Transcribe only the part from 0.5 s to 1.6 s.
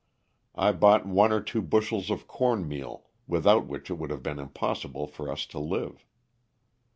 I bought one or